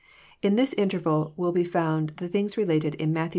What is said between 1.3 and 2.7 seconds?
will be found the things